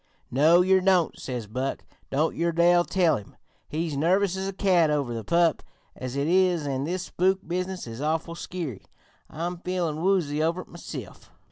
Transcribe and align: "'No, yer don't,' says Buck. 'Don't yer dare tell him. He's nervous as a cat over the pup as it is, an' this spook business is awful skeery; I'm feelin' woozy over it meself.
"'No, 0.31 0.61
yer 0.61 0.81
don't,' 0.81 1.19
says 1.19 1.45
Buck. 1.45 1.83
'Don't 2.09 2.35
yer 2.35 2.51
dare 2.51 2.81
tell 2.81 3.17
him. 3.17 3.35
He's 3.69 3.95
nervous 3.95 4.35
as 4.35 4.47
a 4.47 4.51
cat 4.53 4.89
over 4.89 5.13
the 5.13 5.23
pup 5.23 5.61
as 5.95 6.15
it 6.15 6.27
is, 6.27 6.65
an' 6.65 6.85
this 6.85 7.03
spook 7.03 7.47
business 7.47 7.85
is 7.85 8.01
awful 8.01 8.33
skeery; 8.33 8.87
I'm 9.29 9.59
feelin' 9.59 10.01
woozy 10.01 10.41
over 10.41 10.61
it 10.61 10.69
meself. 10.69 11.29